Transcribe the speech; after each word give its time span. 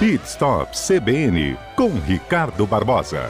Pit 0.00 0.24
Stop 0.24 0.72
CBN 0.74 1.58
com 1.76 1.90
Ricardo 1.90 2.66
Barbosa. 2.66 3.28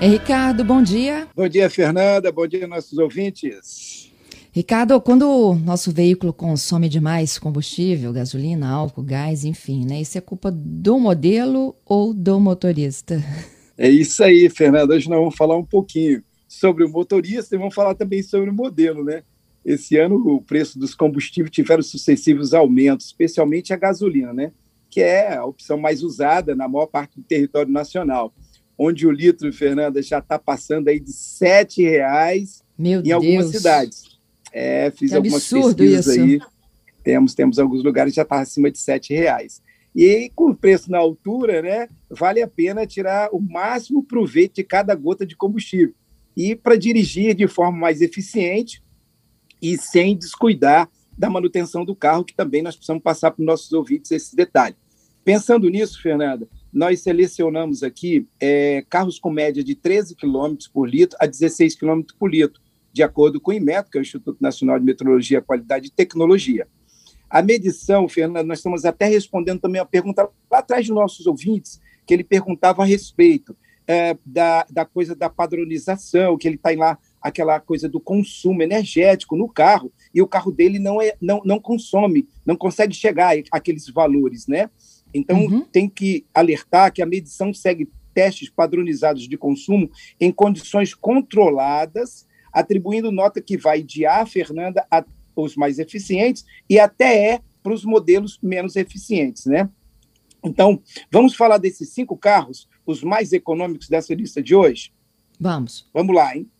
Ei, 0.00 0.10
Ricardo, 0.10 0.64
bom 0.64 0.80
dia. 0.80 1.26
Bom 1.34 1.48
dia, 1.48 1.68
Fernanda. 1.68 2.30
Bom 2.30 2.46
dia, 2.46 2.68
nossos 2.68 2.96
ouvintes. 2.98 4.12
Ricardo, 4.52 5.00
quando 5.00 5.28
o 5.28 5.56
nosso 5.56 5.90
veículo 5.90 6.32
consome 6.32 6.88
demais 6.88 7.36
combustível, 7.36 8.12
gasolina, 8.12 8.70
álcool, 8.70 9.02
gás, 9.02 9.44
enfim, 9.44 9.84
né? 9.84 10.00
Isso 10.00 10.16
é 10.16 10.20
culpa 10.20 10.48
do 10.52 11.00
modelo 11.00 11.74
ou 11.84 12.14
do 12.14 12.38
motorista? 12.38 13.20
É 13.76 13.88
isso 13.88 14.22
aí, 14.22 14.48
Fernanda. 14.48 14.94
Hoje 14.94 15.10
nós 15.10 15.18
vamos 15.18 15.34
falar 15.34 15.56
um 15.56 15.64
pouquinho 15.64 16.22
sobre 16.46 16.84
o 16.84 16.88
motorista 16.88 17.56
e 17.56 17.58
vamos 17.58 17.74
falar 17.74 17.96
também 17.96 18.22
sobre 18.22 18.50
o 18.50 18.54
modelo, 18.54 19.02
né? 19.02 19.24
Esse 19.64 19.96
ano 19.96 20.16
o 20.16 20.42
preço 20.42 20.78
dos 20.78 20.94
combustíveis 20.94 21.50
tiveram 21.50 21.82
sucessivos 21.82 22.52
aumentos, 22.52 23.06
especialmente 23.06 23.72
a 23.72 23.76
gasolina, 23.76 24.32
né? 24.32 24.52
Que 24.90 25.00
é 25.00 25.36
a 25.36 25.44
opção 25.44 25.78
mais 25.78 26.02
usada 26.02 26.54
na 26.54 26.68
maior 26.68 26.86
parte 26.86 27.16
do 27.16 27.22
território 27.22 27.72
nacional, 27.72 28.34
onde 28.76 29.06
o 29.06 29.10
litro, 29.10 29.52
Fernanda, 29.52 30.02
já 30.02 30.18
está 30.18 30.38
passando 30.38 30.88
aí 30.88 30.98
de 30.98 31.12
R$ 31.40 31.88
reais 31.90 32.64
Meu 32.76 33.00
em 33.00 33.04
Deus. 33.04 33.14
algumas 33.14 33.46
cidades. 33.50 34.18
É, 34.52 34.90
fiz 34.90 35.10
Que 35.10 35.16
algumas 35.16 35.48
pesquisas 35.48 36.06
isso. 36.06 36.20
aí. 36.20 36.40
Temos, 37.04 37.34
temos 37.34 37.58
alguns 37.58 37.82
lugares 37.82 38.12
que 38.12 38.16
já 38.16 38.22
está 38.22 38.40
acima 38.40 38.70
de 38.70 38.78
R$ 38.78 39.00
reais. 39.10 39.62
E 39.94 40.04
aí, 40.04 40.30
com 40.34 40.50
o 40.50 40.54
preço 40.54 40.90
na 40.90 40.98
altura, 40.98 41.60
né, 41.60 41.88
vale 42.10 42.42
a 42.42 42.48
pena 42.48 42.86
tirar 42.86 43.28
o 43.32 43.38
máximo 43.38 44.02
proveito 44.02 44.54
de 44.56 44.64
cada 44.64 44.94
gota 44.94 45.26
de 45.26 45.36
combustível. 45.36 45.94
E 46.36 46.56
para 46.56 46.76
dirigir 46.76 47.34
de 47.34 47.46
forma 47.46 47.78
mais 47.78 48.00
eficiente 48.00 48.81
e 49.62 49.78
sem 49.78 50.16
descuidar 50.16 50.90
da 51.16 51.30
manutenção 51.30 51.84
do 51.84 51.94
carro, 51.94 52.24
que 52.24 52.34
também 52.34 52.62
nós 52.62 52.74
precisamos 52.74 53.02
passar 53.02 53.30
para 53.30 53.40
os 53.40 53.46
nossos 53.46 53.72
ouvintes 53.72 54.10
esse 54.10 54.34
detalhe. 54.34 54.74
Pensando 55.24 55.68
nisso, 55.68 56.02
Fernanda, 56.02 56.48
nós 56.72 57.00
selecionamos 57.00 57.84
aqui 57.84 58.26
é, 58.40 58.84
carros 58.90 59.20
com 59.20 59.30
média 59.30 59.62
de 59.62 59.76
13 59.76 60.16
km 60.16 60.56
por 60.72 60.88
litro 60.88 61.16
a 61.20 61.26
16 61.26 61.76
km 61.76 62.02
por 62.18 62.28
litro, 62.28 62.60
de 62.92 63.02
acordo 63.02 63.40
com 63.40 63.52
o 63.52 63.54
IMET, 63.54 63.88
que 63.88 63.98
é 63.98 64.00
o 64.00 64.02
Instituto 64.02 64.38
Nacional 64.40 64.78
de 64.78 64.84
Metrologia, 64.84 65.40
Qualidade 65.40 65.86
e 65.86 65.90
Tecnologia. 65.90 66.66
A 67.30 67.40
medição, 67.40 68.08
Fernanda, 68.08 68.42
nós 68.42 68.58
estamos 68.58 68.84
até 68.84 69.06
respondendo 69.06 69.60
também 69.60 69.80
a 69.80 69.86
pergunta 69.86 70.28
lá 70.50 70.58
atrás 70.58 70.86
dos 70.86 70.94
nossos 70.94 71.26
ouvintes, 71.26 71.80
que 72.04 72.12
ele 72.12 72.24
perguntava 72.24 72.82
a 72.82 72.84
respeito 72.84 73.56
é, 73.86 74.16
da, 74.26 74.66
da 74.70 74.84
coisa 74.84 75.14
da 75.14 75.30
padronização, 75.30 76.36
que 76.36 76.48
ele 76.48 76.56
está 76.56 76.70
lá, 76.76 76.98
aquela 77.22 77.60
coisa 77.60 77.88
do 77.88 78.00
consumo 78.00 78.62
energético 78.62 79.36
no 79.36 79.48
carro, 79.48 79.92
e 80.12 80.20
o 80.20 80.26
carro 80.26 80.50
dele 80.50 80.78
não, 80.78 81.00
é, 81.00 81.14
não, 81.20 81.40
não 81.44 81.60
consome, 81.60 82.28
não 82.44 82.56
consegue 82.56 82.94
chegar 82.94 83.34
àqueles 83.50 83.88
valores, 83.88 84.46
né? 84.46 84.68
Então, 85.14 85.40
Uhum. 85.44 85.60
tem 85.62 85.88
que 85.88 86.26
alertar 86.34 86.92
que 86.92 87.02
a 87.02 87.06
medição 87.06 87.52
segue 87.54 87.88
testes 88.14 88.48
padronizados 88.50 89.28
de 89.28 89.36
consumo 89.36 89.90
em 90.20 90.30
condições 90.32 90.94
controladas, 90.94 92.26
atribuindo 92.52 93.10
nota 93.10 93.40
que 93.40 93.56
vai 93.56 93.82
de 93.82 94.04
A, 94.04 94.26
Fernanda, 94.26 94.86
a 94.90 95.04
os 95.34 95.56
mais 95.56 95.78
eficientes 95.78 96.44
e 96.68 96.78
até 96.78 97.36
E 97.36 97.40
para 97.62 97.72
os 97.72 97.84
modelos 97.86 98.38
menos 98.42 98.76
eficientes, 98.76 99.46
né? 99.46 99.68
Então, 100.44 100.82
vamos 101.10 101.34
falar 101.34 101.56
desses 101.56 101.90
cinco 101.90 102.16
carros, 102.16 102.68
os 102.84 103.02
mais 103.02 103.32
econômicos 103.32 103.88
dessa 103.88 104.12
lista 104.14 104.42
de 104.42 104.54
hoje? 104.54 104.92
Vamos. 105.40 105.88
Vamos 105.94 106.14
lá, 106.14 106.36
hein? 106.36 106.50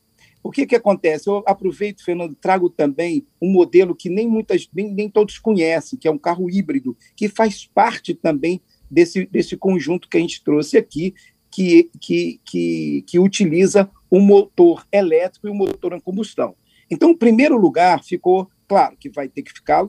O 0.42 0.50
que, 0.50 0.66
que 0.66 0.74
acontece? 0.74 1.28
Eu 1.28 1.42
aproveito, 1.46 2.04
Fernando, 2.04 2.34
trago 2.34 2.68
também 2.68 3.24
um 3.40 3.50
modelo 3.50 3.94
que 3.94 4.08
nem 4.08 4.26
muitas, 4.26 4.68
nem, 4.74 4.92
nem 4.92 5.08
todos 5.08 5.38
conhecem, 5.38 5.98
que 5.98 6.08
é 6.08 6.10
um 6.10 6.18
carro 6.18 6.50
híbrido, 6.50 6.96
que 7.14 7.28
faz 7.28 7.64
parte 7.64 8.12
também 8.12 8.60
desse, 8.90 9.24
desse 9.26 9.56
conjunto 9.56 10.08
que 10.08 10.16
a 10.16 10.20
gente 10.20 10.42
trouxe 10.42 10.76
aqui, 10.76 11.14
que, 11.50 11.90
que, 12.00 12.40
que, 12.44 13.04
que 13.06 13.18
utiliza 13.18 13.88
um 14.10 14.20
motor 14.20 14.84
elétrico 14.90 15.46
e 15.46 15.50
um 15.50 15.54
motor 15.54 15.94
a 15.94 16.00
combustão. 16.00 16.56
Então, 16.90 17.10
em 17.10 17.16
primeiro 17.16 17.56
lugar, 17.56 18.02
ficou 18.02 18.50
claro 18.66 18.96
que 18.98 19.08
vai 19.08 19.28
ter 19.28 19.42
que 19.42 19.52
ficar, 19.52 19.86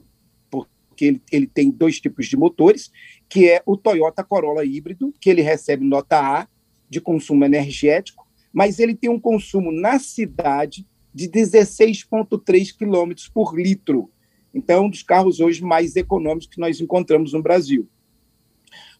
porque 0.49 1.05
ele, 1.05 1.21
ele 1.31 1.47
tem 1.47 1.71
dois 1.71 1.99
tipos 1.99 2.27
de 2.27 2.37
motores, 2.37 2.91
que 3.27 3.49
é 3.49 3.63
o 3.65 3.75
Toyota 3.75 4.23
Corolla 4.23 4.63
híbrido, 4.63 5.13
que 5.19 5.29
ele 5.29 5.41
recebe 5.41 5.83
nota 5.83 6.19
A 6.19 6.47
de 6.89 7.01
consumo 7.01 7.43
energético, 7.43 8.22
mas 8.53 8.77
ele 8.77 8.95
tem 8.95 9.09
um 9.09 9.19
consumo 9.19 9.71
na 9.71 9.97
cidade 9.97 10.85
de 11.13 11.27
16,3 11.27 12.77
quilômetros 12.77 13.27
por 13.27 13.59
litro. 13.59 14.11
Então, 14.53 14.77
é 14.77 14.81
um 14.81 14.89
dos 14.89 15.01
carros 15.01 15.39
hoje 15.39 15.63
mais 15.63 15.95
econômicos 15.95 16.47
que 16.47 16.59
nós 16.59 16.79
encontramos 16.79 17.33
no 17.33 17.41
Brasil. 17.41 17.89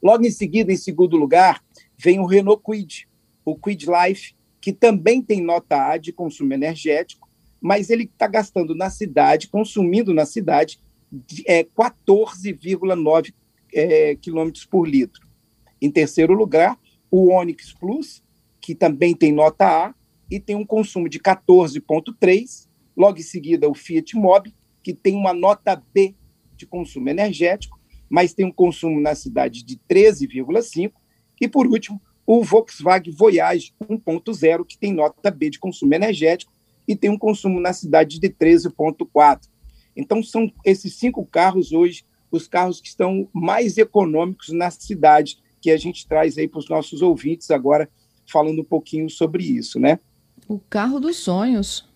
Logo 0.02 0.26
em 0.26 0.32
seguida, 0.32 0.74
em 0.74 0.78
segundo 0.78 1.16
lugar, 1.16 1.64
vem 1.98 2.20
o 2.20 2.26
Renault 2.26 2.62
Kwid, 2.64 3.08
o 3.46 3.56
Kwid 3.56 3.86
Life, 3.86 4.36
que 4.60 4.74
também 4.74 5.22
tem 5.22 5.42
nota 5.42 5.92
A 5.92 5.98
de 5.98 6.12
consumo 6.12 6.54
energético, 6.54 7.30
mas 7.62 7.90
ele 7.90 8.04
está 8.04 8.28
gastando 8.28 8.76
na 8.76 8.90
cidade, 8.90 9.48
consumindo 9.48 10.14
na 10.14 10.26
cidade, 10.26 10.80
é, 11.46 11.64
14,9 11.64 13.34
é, 13.74 14.16
quilômetros 14.16 14.66
por 14.66 14.88
litro. 14.88 15.28
Em 15.82 15.92
terceiro 15.92 16.34
lugar, 16.34 16.78
o 17.10 17.32
Onix 17.32 17.74
Plus, 17.74 18.24
que 18.64 18.74
também 18.74 19.14
tem 19.14 19.34
nota 19.34 19.68
A 19.68 19.94
e 20.32 20.40
tem 20.40 20.56
um 20.56 20.66
consumo 20.66 21.10
de 21.10 21.20
14,3. 21.20 22.70
Logo 22.96 23.20
em 23.20 23.24
seguida, 23.24 23.70
o 23.70 23.74
Fiat 23.74 24.16
Mobi, 24.16 24.56
que 24.82 24.94
tem 24.94 25.16
uma 25.18 25.34
nota 25.34 25.84
B 25.94 26.16
de 26.56 26.66
consumo 26.66 27.10
energético, 27.10 27.78
mas 28.10 28.34
tem 28.34 28.46
um 28.46 28.52
consumo 28.52 29.02
na 29.02 29.16
cidade 29.16 29.64
de 29.64 29.78
13,5. 29.90 30.94
E, 31.42 31.48
por 31.48 31.68
último, 31.68 32.02
o 32.26 32.42
Volkswagen 32.42 33.14
Voyage 33.14 33.74
1.0, 33.84 34.66
que 34.66 34.78
tem 34.78 34.94
nota 34.94 35.30
B 35.30 35.50
de 35.50 35.60
consumo 35.60 35.94
energético 35.94 36.54
e 36.88 36.96
tem 36.96 37.10
um 37.10 37.18
consumo 37.18 37.60
na 37.60 37.74
cidade 37.74 38.18
de 38.18 38.30
13,4. 38.30 39.42
Então, 39.94 40.24
são 40.24 40.50
esses 40.64 40.96
cinco 40.96 41.26
carros 41.26 41.74
hoje 41.74 42.06
os 42.32 42.48
carros 42.48 42.82
que 42.82 42.88
estão 42.88 43.30
mais 43.32 43.78
econômicos 43.78 44.50
na 44.50 44.72
cidade, 44.72 45.38
que 45.62 45.70
a 45.70 45.78
gente 45.78 46.08
traz 46.08 46.36
aí 46.38 46.48
para 46.48 46.60
os 46.60 46.68
nossos 46.68 47.02
ouvintes 47.02 47.52
agora, 47.52 47.88
falando 48.32 48.62
um 48.62 48.66
pouquinho 48.66 49.10
sobre 49.10 49.44
isso, 49.44 49.80
né? 49.80 50.00
O 50.48 50.60
carro 50.60 51.00
dos 51.00 51.18
sonhos. 51.18 51.88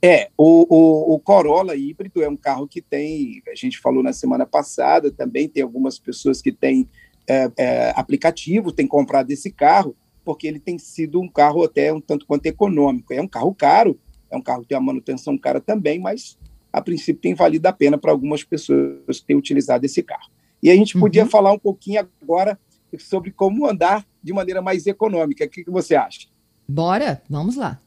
É, 0.00 0.30
o, 0.36 0.66
o, 0.68 1.14
o, 1.14 1.18
Corolla 1.18 1.74
híbrido 1.74 2.22
é 2.22 2.28
um 2.28 2.36
carro 2.36 2.68
que 2.68 2.80
tem, 2.80 3.42
a 3.50 3.54
gente 3.54 3.78
falou 3.78 4.02
na 4.02 4.12
semana 4.12 4.46
passada, 4.46 5.10
também 5.10 5.48
tem 5.48 5.62
algumas 5.62 5.98
pessoas 5.98 6.40
que 6.40 6.52
têm 6.52 6.88
é, 7.28 7.50
é, 7.56 7.92
aplicativo, 7.96 8.70
têm 8.70 8.86
comprado 8.86 9.30
esse 9.32 9.50
carro, 9.50 9.96
porque 10.24 10.46
ele 10.46 10.60
tem 10.60 10.78
sido 10.78 11.20
um 11.20 11.28
carro 11.28 11.64
até 11.64 11.92
um 11.92 12.00
tanto 12.00 12.26
quanto 12.26 12.46
econômico. 12.46 13.12
É 13.12 13.20
um 13.20 13.26
carro 13.26 13.52
caro, 13.52 13.98
é 14.30 14.36
um 14.36 14.42
carro 14.42 14.62
que 14.62 14.68
tem 14.68 14.78
uma 14.78 14.86
manutenção 14.86 15.36
cara 15.36 15.60
também, 15.60 15.98
mas 15.98 16.38
a 16.72 16.80
princípio 16.80 17.20
tem 17.20 17.34
valido 17.34 17.66
a 17.66 17.72
pena 17.72 17.98
para 17.98 18.12
algumas 18.12 18.44
pessoas 18.44 19.20
terem 19.26 19.38
utilizado 19.38 19.84
esse 19.84 20.02
carro. 20.02 20.30
E 20.62 20.70
a 20.70 20.74
gente 20.76 20.94
uhum. 20.94 21.00
podia 21.00 21.26
falar 21.26 21.52
um 21.52 21.58
pouquinho 21.58 22.06
agora 22.22 22.58
sobre 22.98 23.30
como 23.30 23.66
andar 23.66 24.06
de 24.22 24.32
maneira 24.32 24.60
mais 24.60 24.86
econômica. 24.86 25.44
O 25.44 25.48
que, 25.48 25.64
que 25.64 25.70
você 25.70 25.94
acha? 25.94 26.28
Bora, 26.68 27.22
vamos 27.28 27.56
lá. 27.56 27.80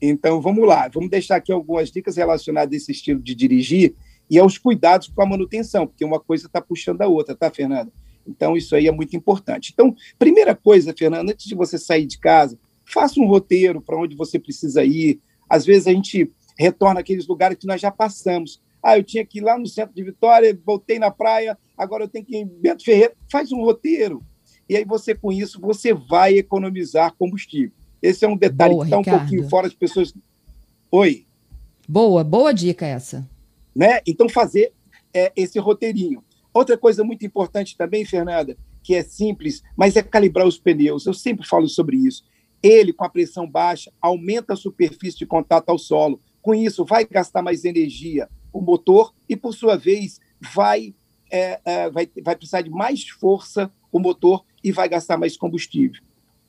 Então, 0.00 0.40
vamos 0.40 0.66
lá. 0.66 0.88
Vamos 0.92 1.10
deixar 1.10 1.36
aqui 1.36 1.52
algumas 1.52 1.90
dicas 1.90 2.16
relacionadas 2.16 2.72
a 2.72 2.76
esse 2.76 2.92
estilo 2.92 3.20
de 3.20 3.34
dirigir 3.34 3.94
e 4.28 4.38
aos 4.38 4.58
cuidados 4.58 5.08
com 5.08 5.22
a 5.22 5.26
manutenção, 5.26 5.86
porque 5.86 6.04
uma 6.04 6.20
coisa 6.20 6.46
está 6.46 6.60
puxando 6.60 7.02
a 7.02 7.06
outra, 7.06 7.34
tá, 7.34 7.50
Fernanda? 7.50 7.92
Então, 8.26 8.56
isso 8.56 8.74
aí 8.74 8.86
é 8.86 8.92
muito 8.92 9.16
importante. 9.16 9.70
Então, 9.72 9.94
primeira 10.18 10.54
coisa, 10.54 10.94
Fernanda, 10.96 11.32
antes 11.32 11.46
de 11.46 11.54
você 11.54 11.78
sair 11.78 12.06
de 12.06 12.18
casa, 12.18 12.58
faça 12.84 13.20
um 13.20 13.26
roteiro 13.26 13.80
para 13.80 13.98
onde 13.98 14.16
você 14.16 14.38
precisa 14.38 14.84
ir. 14.84 15.20
Às 15.48 15.64
vezes 15.64 15.86
a 15.86 15.92
gente 15.92 16.30
retorna 16.58 17.00
àqueles 17.00 17.26
lugares 17.26 17.58
que 17.58 17.66
nós 17.66 17.80
já 17.80 17.90
passamos. 17.90 18.62
Ah, 18.82 18.98
eu 18.98 19.02
tinha 19.02 19.24
que 19.24 19.38
ir 19.38 19.42
lá 19.42 19.58
no 19.58 19.66
centro 19.66 19.94
de 19.94 20.02
Vitória, 20.02 20.58
voltei 20.64 20.98
na 20.98 21.10
praia, 21.10 21.56
agora 21.76 22.04
eu 22.04 22.08
tenho 22.08 22.24
que 22.24 22.36
ir 22.36 22.40
em 22.40 22.46
Bento 22.46 22.84
Ferreira. 22.84 23.14
Faz 23.30 23.52
um 23.52 23.62
roteiro. 23.62 24.22
E 24.68 24.76
aí 24.76 24.84
você, 24.84 25.14
com 25.14 25.32
isso, 25.32 25.60
você 25.60 25.92
vai 25.92 26.38
economizar 26.38 27.14
combustível. 27.16 27.72
Esse 28.00 28.24
é 28.24 28.28
um 28.28 28.36
detalhe 28.36 28.74
boa, 28.74 28.84
que 28.84 28.94
está 28.94 28.98
um 28.98 29.18
pouquinho 29.18 29.48
fora 29.48 29.66
as 29.66 29.74
pessoas. 29.74 30.14
Oi. 30.90 31.26
Boa, 31.88 32.22
boa 32.22 32.52
dica 32.52 32.86
essa. 32.86 33.28
Né? 33.74 34.00
Então, 34.06 34.28
fazer 34.28 34.72
é, 35.12 35.32
esse 35.36 35.58
roteirinho. 35.58 36.22
Outra 36.52 36.78
coisa 36.78 37.02
muito 37.02 37.26
importante 37.26 37.76
também, 37.76 38.04
Fernanda, 38.04 38.56
que 38.82 38.94
é 38.94 39.02
simples, 39.02 39.62
mas 39.76 39.96
é 39.96 40.02
calibrar 40.02 40.46
os 40.46 40.58
pneus. 40.58 41.06
Eu 41.06 41.14
sempre 41.14 41.46
falo 41.46 41.68
sobre 41.68 41.96
isso. 41.96 42.22
Ele, 42.62 42.92
com 42.92 43.04
a 43.04 43.10
pressão 43.10 43.50
baixa, 43.50 43.92
aumenta 44.00 44.52
a 44.54 44.56
superfície 44.56 45.18
de 45.18 45.26
contato 45.26 45.68
ao 45.68 45.78
solo. 45.78 46.20
Com 46.40 46.54
isso, 46.54 46.84
vai 46.84 47.04
gastar 47.04 47.42
mais 47.42 47.64
energia 47.64 48.28
o 48.52 48.60
motor 48.60 49.12
e, 49.28 49.34
por 49.34 49.52
sua 49.52 49.76
vez, 49.76 50.20
vai, 50.54 50.94
é, 51.30 51.60
é, 51.64 51.90
vai, 51.90 52.08
vai 52.22 52.36
precisar 52.36 52.62
de 52.62 52.70
mais 52.70 53.08
força 53.08 53.72
o 53.90 53.98
motor 53.98 54.44
e 54.64 54.72
vai 54.72 54.88
gastar 54.88 55.18
mais 55.18 55.36
combustível. 55.36 56.02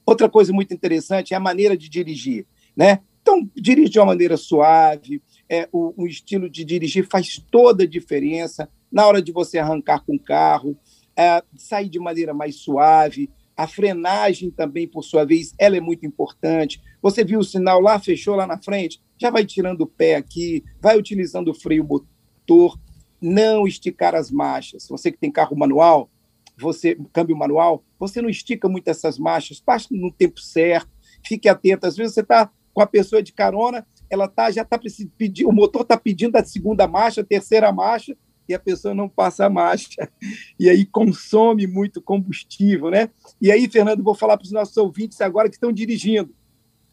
Outra 0.05 0.29
coisa 0.29 0.53
muito 0.53 0.73
interessante 0.73 1.33
é 1.33 1.37
a 1.37 1.39
maneira 1.39 1.75
de 1.75 1.89
dirigir. 1.89 2.47
Né? 2.75 3.01
Então, 3.21 3.49
dirige 3.55 3.89
de 3.89 3.99
uma 3.99 4.05
maneira 4.05 4.37
suave, 4.37 5.21
é, 5.49 5.67
o, 5.71 6.03
o 6.03 6.07
estilo 6.07 6.49
de 6.49 6.63
dirigir 6.63 7.07
faz 7.09 7.43
toda 7.51 7.83
a 7.83 7.87
diferença 7.87 8.69
na 8.91 9.05
hora 9.05 9.21
de 9.21 9.31
você 9.31 9.57
arrancar 9.57 10.05
com 10.05 10.15
o 10.15 10.19
carro, 10.19 10.77
é, 11.17 11.43
sair 11.57 11.89
de 11.89 11.99
maneira 11.99 12.33
mais 12.33 12.57
suave. 12.57 13.29
A 13.57 13.67
frenagem 13.67 14.51
também, 14.51 14.87
por 14.87 15.03
sua 15.03 15.25
vez, 15.25 15.53
ela 15.57 15.75
é 15.75 15.81
muito 15.81 16.05
importante. 16.05 16.81
Você 17.01 17.23
viu 17.23 17.39
o 17.39 17.43
sinal 17.43 17.81
lá, 17.81 17.99
fechou 17.99 18.35
lá 18.35 18.45
na 18.45 18.61
frente, 18.61 19.01
já 19.17 19.31
vai 19.31 19.45
tirando 19.45 19.81
o 19.81 19.87
pé 19.87 20.15
aqui, 20.15 20.63
vai 20.79 20.97
utilizando 20.97 21.49
o 21.49 21.53
freio 21.53 21.83
motor, 21.83 22.79
não 23.19 23.65
esticar 23.65 24.13
as 24.13 24.29
marchas. 24.29 24.87
Você 24.87 25.11
que 25.11 25.17
tem 25.17 25.31
carro 25.31 25.57
manual, 25.57 26.09
você 26.57 26.97
câmbio 27.11 27.35
manual, 27.35 27.83
você 27.99 28.21
não 28.21 28.29
estica 28.29 28.69
muito 28.69 28.87
essas 28.87 29.17
marchas, 29.17 29.59
passe 29.59 29.87
no 29.91 30.11
tempo 30.11 30.39
certo, 30.39 30.89
fique 31.25 31.49
atento. 31.49 31.85
Às 31.85 31.95
vezes 31.95 32.13
você 32.13 32.21
está 32.21 32.49
com 32.73 32.81
a 32.81 32.87
pessoa 32.87 33.23
de 33.23 33.33
carona, 33.33 33.85
ela 34.09 34.27
tá, 34.27 34.51
já 34.51 34.61
está 34.61 34.79
pedindo, 35.17 35.49
o 35.49 35.53
motor 35.53 35.81
está 35.81 35.97
pedindo 35.97 36.35
a 36.35 36.43
segunda 36.43 36.87
marcha, 36.87 37.21
a 37.21 37.25
terceira 37.25 37.71
marcha, 37.71 38.15
e 38.47 38.53
a 38.53 38.59
pessoa 38.59 38.93
não 38.93 39.09
passa 39.09 39.45
a 39.45 39.49
marcha. 39.49 40.09
E 40.59 40.69
aí 40.69 40.85
consome 40.85 41.67
muito 41.67 42.01
combustível, 42.01 42.89
né? 42.89 43.09
E 43.41 43.51
aí, 43.51 43.67
Fernando, 43.69 44.01
vou 44.01 44.15
falar 44.15 44.37
para 44.37 44.45
os 44.45 44.51
nossos 44.51 44.77
ouvintes 44.77 45.19
agora 45.19 45.49
que 45.49 45.55
estão 45.55 45.71
dirigindo. 45.71 46.33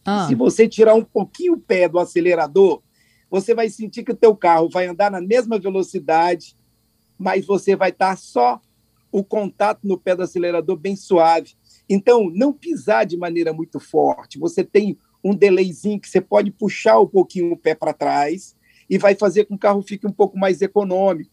Ah. 0.05 0.27
Se 0.27 0.35
você 0.35 0.69
tirar 0.69 0.95
um 0.95 1.05
pouquinho 1.05 1.55
o 1.55 1.61
pé 1.61 1.89
do 1.89 1.99
acelerador, 1.99 2.83
você 3.31 3.55
vai 3.55 3.69
sentir 3.69 4.03
que 4.03 4.11
o 4.11 4.17
teu 4.17 4.35
carro 4.35 4.69
vai 4.69 4.87
andar 4.87 5.11
na 5.11 5.21
mesma 5.21 5.59
velocidade, 5.59 6.57
mas 7.17 7.47
você 7.47 7.77
vai 7.77 7.91
estar 7.91 8.17
só 8.19 8.61
o 9.13 9.23
contato 9.23 9.81
no 9.85 9.99
pé 9.99 10.17
do 10.17 10.23
acelerador 10.23 10.77
bem 10.77 10.97
suave. 10.97 11.53
Então, 11.89 12.31
não 12.35 12.53
pisar 12.53 13.05
de 13.05 13.17
maneira 13.19 13.53
muito 13.53 13.79
forte. 13.79 14.39
Você 14.39 14.65
tem 14.65 14.97
um 15.23 15.35
delayzinho 15.35 16.01
que 16.01 16.09
você 16.09 16.21
pode 16.21 16.51
puxar 16.51 16.99
um 16.99 17.07
pouquinho 17.07 17.53
o 17.53 17.57
pé 17.57 17.75
para 17.75 17.93
trás 17.93 18.57
e 18.89 18.97
vai 18.97 19.15
fazer 19.15 19.45
com 19.45 19.51
que 19.51 19.57
o 19.57 19.59
carro 19.59 19.83
fique 19.83 20.07
um 20.07 20.13
pouco 20.13 20.39
mais 20.39 20.63
econômico. 20.63 21.31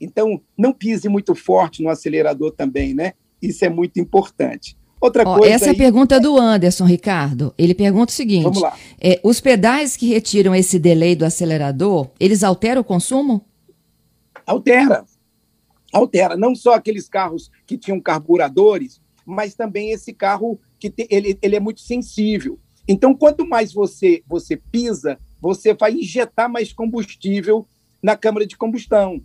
Então, 0.00 0.40
não 0.58 0.72
pise 0.72 1.08
muito 1.08 1.34
forte 1.34 1.82
no 1.82 1.88
acelerador 1.88 2.50
também, 2.50 2.92
né? 2.92 3.12
Isso 3.40 3.64
é 3.64 3.68
muito 3.68 4.00
importante. 4.00 4.76
Outra 5.00 5.24
coisa. 5.24 5.54
Essa 5.54 5.66
aí... 5.66 5.70
é 5.70 5.74
a 5.74 5.76
pergunta 5.78 6.20
do 6.20 6.36
Anderson, 6.36 6.84
Ricardo. 6.84 7.54
Ele 7.56 7.74
pergunta 7.74 8.12
o 8.12 8.14
seguinte: 8.14 8.44
Vamos 8.44 8.60
lá. 8.60 8.76
É, 9.00 9.18
os 9.22 9.40
pedais 9.40 9.96
que 9.96 10.08
retiram 10.08 10.54
esse 10.54 10.78
delay 10.78 11.16
do 11.16 11.24
acelerador, 11.24 12.10
eles 12.18 12.42
alteram 12.42 12.82
o 12.82 12.84
consumo? 12.84 13.44
Altera. 14.46 15.04
Altera. 15.92 16.36
Não 16.36 16.54
só 16.54 16.74
aqueles 16.74 17.08
carros 17.08 17.50
que 17.66 17.76
tinham 17.76 18.00
carburadores, 18.00 19.00
mas 19.24 19.54
também 19.54 19.90
esse 19.90 20.12
carro 20.12 20.60
que 20.78 20.90
te, 20.90 21.06
ele, 21.10 21.38
ele 21.40 21.56
é 21.56 21.60
muito 21.60 21.80
sensível. 21.80 22.58
Então, 22.86 23.14
quanto 23.14 23.46
mais 23.46 23.72
você, 23.72 24.22
você 24.26 24.56
pisa, 24.56 25.18
você 25.40 25.74
vai 25.74 25.92
injetar 25.92 26.50
mais 26.50 26.72
combustível 26.72 27.66
na 28.02 28.16
câmara 28.16 28.46
de 28.46 28.56
combustão. 28.56 29.22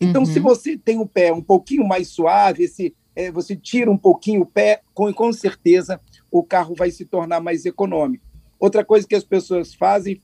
Então, 0.00 0.22
uhum. 0.22 0.26
se 0.26 0.38
você 0.38 0.76
tem 0.76 0.98
o 0.98 1.06
pé 1.06 1.32
um 1.32 1.42
pouquinho 1.42 1.86
mais 1.86 2.08
suave, 2.08 2.64
esse, 2.64 2.94
é, 3.16 3.32
você 3.32 3.56
tira 3.56 3.90
um 3.90 3.96
pouquinho 3.96 4.42
o 4.42 4.46
pé, 4.46 4.82
com, 4.94 5.12
com 5.12 5.32
certeza 5.32 6.00
o 6.30 6.42
carro 6.42 6.74
vai 6.74 6.90
se 6.90 7.04
tornar 7.04 7.40
mais 7.40 7.64
econômico. 7.64 8.24
Outra 8.58 8.84
coisa 8.84 9.06
que 9.06 9.14
as 9.14 9.24
pessoas 9.24 9.74
fazem. 9.74 10.22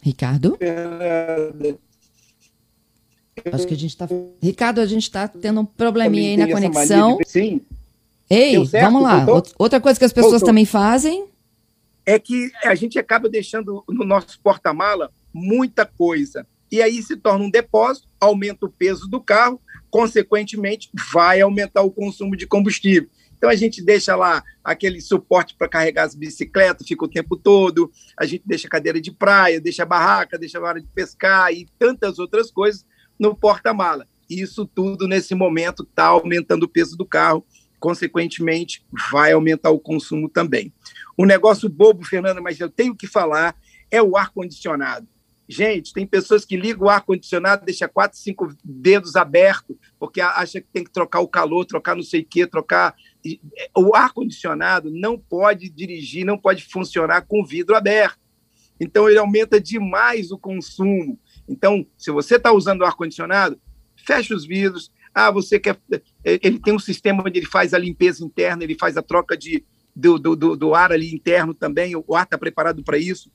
Ricardo? 0.00 0.56
Acho 3.52 3.66
que 3.66 3.74
a 3.74 3.76
gente 3.76 3.90
está. 3.90 4.08
Ricardo, 4.42 4.80
a 4.80 4.86
gente 4.86 5.04
está 5.04 5.28
tendo 5.28 5.60
um 5.60 5.64
probleminha 5.64 6.30
aí 6.30 6.36
na 6.36 6.48
conexão. 6.50 7.18
Sim. 7.26 7.60
Ei, 8.28 8.64
certo, 8.66 8.84
vamos 8.84 9.02
lá. 9.02 9.24
Voltou? 9.24 9.54
Outra 9.58 9.80
coisa 9.80 9.98
que 9.98 10.04
as 10.04 10.12
pessoas 10.12 10.32
Voltou. 10.32 10.48
também 10.48 10.64
fazem. 10.64 11.26
É 12.04 12.18
que 12.18 12.50
a 12.64 12.74
gente 12.74 12.98
acaba 12.98 13.28
deixando 13.28 13.84
no 13.88 14.04
nosso 14.04 14.38
porta-mala 14.40 15.10
muita 15.32 15.86
coisa. 15.86 16.46
E 16.70 16.82
aí 16.82 17.02
se 17.02 17.16
torna 17.16 17.44
um 17.44 17.50
depósito, 17.50 18.08
aumenta 18.20 18.66
o 18.66 18.70
peso 18.70 19.08
do 19.08 19.20
carro, 19.20 19.60
consequentemente, 19.90 20.90
vai 21.12 21.40
aumentar 21.40 21.82
o 21.82 21.90
consumo 21.90 22.36
de 22.36 22.46
combustível. 22.46 23.08
Então 23.38 23.48
a 23.48 23.54
gente 23.54 23.82
deixa 23.82 24.16
lá 24.16 24.42
aquele 24.62 25.00
suporte 25.00 25.54
para 25.56 25.68
carregar 25.68 26.04
as 26.04 26.14
bicicletas, 26.14 26.86
fica 26.86 27.04
o 27.04 27.08
tempo 27.08 27.36
todo, 27.36 27.90
a 28.18 28.26
gente 28.26 28.42
deixa 28.44 28.68
cadeira 28.68 29.00
de 29.00 29.12
praia, 29.12 29.60
deixa 29.60 29.86
barraca, 29.86 30.36
deixa 30.36 30.58
vara 30.58 30.80
de 30.80 30.88
pescar 30.88 31.52
e 31.52 31.66
tantas 31.78 32.18
outras 32.18 32.50
coisas 32.50 32.84
no 33.18 33.34
porta-mala. 33.34 34.06
Isso 34.28 34.66
tudo 34.66 35.08
nesse 35.08 35.34
momento 35.34 35.82
está 35.82 36.06
aumentando 36.06 36.64
o 36.64 36.68
peso 36.68 36.96
do 36.96 37.06
carro, 37.06 37.44
consequentemente 37.80 38.84
vai 39.10 39.32
aumentar 39.32 39.70
o 39.70 39.78
consumo 39.78 40.28
também. 40.28 40.72
Um 41.18 41.24
negócio 41.24 41.68
bobo, 41.68 42.04
Fernanda, 42.04 42.40
mas 42.40 42.60
eu 42.60 42.68
tenho 42.68 42.94
que 42.94 43.06
falar, 43.06 43.56
é 43.90 44.02
o 44.02 44.16
ar 44.16 44.30
condicionado. 44.30 45.06
Gente, 45.50 45.94
tem 45.94 46.06
pessoas 46.06 46.44
que 46.44 46.58
ligam 46.58 46.86
o 46.86 46.90
ar-condicionado, 46.90 47.64
deixa 47.64 47.88
quatro, 47.88 48.18
cinco 48.18 48.54
dedos 48.62 49.16
abertos, 49.16 49.74
porque 49.98 50.20
acha 50.20 50.60
que 50.60 50.66
tem 50.70 50.84
que 50.84 50.90
trocar 50.90 51.20
o 51.20 51.28
calor, 51.28 51.64
trocar 51.64 51.96
não 51.96 52.02
sei 52.02 52.20
o 52.20 52.26
quê, 52.26 52.46
trocar. 52.46 52.94
É, 53.26 53.70
o 53.74 53.96
ar-condicionado 53.96 54.90
não 54.90 55.18
pode 55.18 55.70
dirigir, 55.70 56.26
não 56.26 56.36
pode 56.36 56.64
funcionar 56.64 57.22
com 57.22 57.42
vidro 57.42 57.74
aberto. 57.74 58.20
Então, 58.78 59.08
ele 59.08 59.18
aumenta 59.18 59.58
demais 59.58 60.30
o 60.30 60.38
consumo. 60.38 61.18
Então, 61.48 61.86
se 61.96 62.10
você 62.10 62.36
está 62.36 62.52
usando 62.52 62.82
o 62.82 62.84
ar-condicionado, 62.84 63.58
fecha 63.96 64.34
os 64.34 64.46
vidros. 64.46 64.92
Ah, 65.14 65.30
você 65.30 65.58
quer. 65.58 65.78
É, 66.24 66.38
ele 66.42 66.58
tem 66.58 66.74
um 66.74 66.78
sistema 66.78 67.22
onde 67.26 67.38
ele 67.38 67.46
faz 67.46 67.74
a 67.74 67.78
limpeza 67.78 68.24
interna, 68.24 68.62
ele 68.62 68.76
faz 68.76 68.96
a 68.96 69.02
troca 69.02 69.36
de, 69.36 69.64
do, 69.94 70.18
do, 70.18 70.56
do 70.56 70.74
ar 70.74 70.92
ali 70.92 71.12
interno 71.12 71.54
também, 71.54 71.96
o 71.96 72.14
ar 72.14 72.24
está 72.24 72.36
preparado 72.38 72.84
para 72.84 72.98
isso 72.98 73.30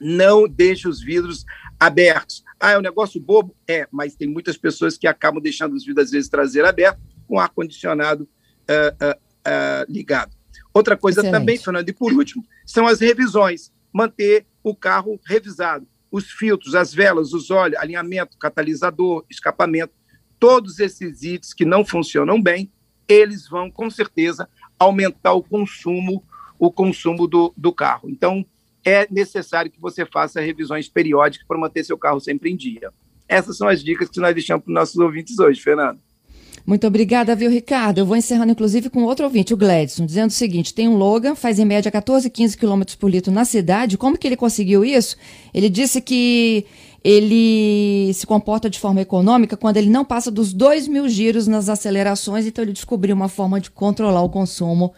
não 0.00 0.48
deixe 0.48 0.88
os 0.88 1.00
vidros 1.00 1.44
abertos. 1.78 2.44
Ah, 2.58 2.72
é 2.72 2.78
um 2.78 2.82
negócio 2.82 3.20
bobo? 3.20 3.54
É, 3.68 3.86
mas 3.90 4.14
tem 4.14 4.28
muitas 4.28 4.56
pessoas 4.56 4.96
que 4.96 5.06
acabam 5.06 5.42
deixando 5.42 5.74
os 5.74 5.84
vidros, 5.84 6.06
às 6.06 6.10
vezes, 6.10 6.28
traseiro 6.28 6.68
aberto, 6.68 7.00
com 7.26 7.38
ar-condicionado 7.38 8.24
uh, 8.24 9.06
uh, 9.06 9.18
uh, 9.18 9.92
ligado. 9.92 10.36
Outra 10.72 10.96
coisa 10.96 11.20
Excelente. 11.20 11.40
também, 11.40 11.58
Fernando, 11.58 11.88
e 11.88 11.92
por 11.92 12.12
último, 12.12 12.44
são 12.64 12.86
as 12.86 13.00
revisões. 13.00 13.72
Manter 13.92 14.46
o 14.62 14.74
carro 14.74 15.20
revisado. 15.26 15.86
Os 16.10 16.30
filtros, 16.30 16.74
as 16.74 16.92
velas, 16.94 17.32
os 17.32 17.50
óleos, 17.50 17.80
alinhamento, 17.80 18.38
catalisador, 18.38 19.24
escapamento, 19.28 19.92
todos 20.38 20.78
esses 20.78 21.22
itens 21.22 21.52
que 21.52 21.64
não 21.64 21.84
funcionam 21.84 22.40
bem, 22.40 22.70
eles 23.06 23.48
vão, 23.48 23.70
com 23.70 23.90
certeza, 23.90 24.48
aumentar 24.78 25.32
o 25.32 25.42
consumo, 25.42 26.22
o 26.58 26.70
consumo 26.70 27.26
do, 27.26 27.52
do 27.56 27.72
carro. 27.72 28.08
Então, 28.08 28.44
é 28.84 29.06
necessário 29.10 29.70
que 29.70 29.80
você 29.80 30.06
faça 30.06 30.40
revisões 30.40 30.88
periódicas 30.88 31.46
para 31.46 31.58
manter 31.58 31.84
seu 31.84 31.98
carro 31.98 32.20
sempre 32.20 32.50
em 32.50 32.56
dia. 32.56 32.92
Essas 33.28 33.56
são 33.56 33.68
as 33.68 33.82
dicas 33.82 34.08
que 34.08 34.20
nós 34.20 34.34
deixamos 34.34 34.64
para 34.64 34.70
os 34.70 34.74
nossos 34.74 34.96
ouvintes 34.96 35.38
hoje, 35.38 35.60
Fernando. 35.60 36.00
Muito 36.68 36.86
obrigada, 36.86 37.34
viu, 37.34 37.50
Ricardo? 37.50 37.96
Eu 37.96 38.04
vou 38.04 38.14
encerrando, 38.14 38.52
inclusive, 38.52 38.90
com 38.90 39.02
outro 39.04 39.24
ouvinte, 39.24 39.54
o 39.54 39.56
Gladson, 39.56 40.04
dizendo 40.04 40.28
o 40.28 40.34
seguinte: 40.34 40.74
tem 40.74 40.86
um 40.86 40.96
Logan, 40.96 41.34
faz 41.34 41.58
em 41.58 41.64
média 41.64 41.90
14, 41.90 42.28
15 42.28 42.58
km 42.58 42.82
por 42.98 43.10
litro 43.10 43.32
na 43.32 43.46
cidade. 43.46 43.96
Como 43.96 44.18
que 44.18 44.28
ele 44.28 44.36
conseguiu 44.36 44.84
isso? 44.84 45.16
Ele 45.54 45.70
disse 45.70 45.98
que 46.02 46.66
ele 47.02 48.12
se 48.12 48.26
comporta 48.26 48.68
de 48.68 48.78
forma 48.78 49.00
econômica 49.00 49.56
quando 49.56 49.78
ele 49.78 49.88
não 49.88 50.04
passa 50.04 50.30
dos 50.30 50.52
2 50.52 50.88
mil 50.88 51.08
giros 51.08 51.46
nas 51.46 51.70
acelerações, 51.70 52.44
então 52.44 52.62
ele 52.62 52.74
descobriu 52.74 53.16
uma 53.16 53.30
forma 53.30 53.58
de 53.58 53.70
controlar 53.70 54.20
o 54.20 54.28
consumo 54.28 54.92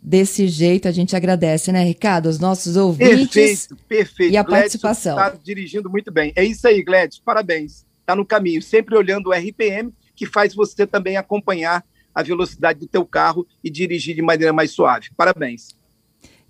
desse 0.00 0.46
jeito. 0.46 0.86
A 0.86 0.92
gente 0.92 1.16
agradece, 1.16 1.72
né, 1.72 1.82
Ricardo? 1.82 2.26
Os 2.26 2.38
nossos 2.38 2.76
ouvintes. 2.76 3.66
Perfeito, 3.66 3.76
perfeito. 3.88 4.32
E 4.32 4.36
a 4.36 4.44
Gledson 4.44 4.60
participação. 4.60 5.18
Está 5.18 5.36
dirigindo 5.42 5.90
muito 5.90 6.12
bem. 6.12 6.32
É 6.36 6.44
isso 6.44 6.68
aí, 6.68 6.84
Gledson. 6.84 7.20
Parabéns. 7.24 7.84
Está 8.00 8.14
no 8.14 8.24
caminho. 8.24 8.62
Sempre 8.62 8.96
olhando 8.96 9.30
o 9.30 9.32
RPM, 9.32 9.92
que 10.20 10.26
faz 10.26 10.54
você 10.54 10.86
também 10.86 11.16
acompanhar 11.16 11.82
a 12.14 12.22
velocidade 12.22 12.78
do 12.78 12.86
teu 12.86 13.06
carro 13.06 13.46
e 13.64 13.70
dirigir 13.70 14.14
de 14.14 14.20
maneira 14.20 14.52
mais 14.52 14.70
suave. 14.70 15.08
Parabéns. 15.16 15.74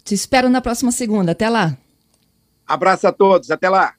Te 0.03 0.13
espero 0.13 0.49
na 0.49 0.61
próxima 0.61 0.91
segunda. 0.91 1.31
Até 1.31 1.49
lá. 1.49 1.79
Abraço 2.67 3.07
a 3.07 3.13
todos. 3.13 3.49
Até 3.49 3.69
lá. 3.69 3.95